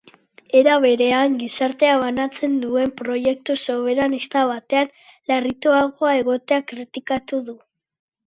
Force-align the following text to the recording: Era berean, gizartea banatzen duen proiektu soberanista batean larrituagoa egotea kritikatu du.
Era 0.59 0.75
berean, 0.83 1.33
gizartea 1.41 1.97
banatzen 2.03 2.55
duen 2.63 2.93
proiektu 3.01 3.57
soberanista 3.67 4.45
batean 4.53 4.89
larrituagoa 5.33 6.15
egotea 6.23 6.61
kritikatu 6.73 7.43
du. 7.51 7.57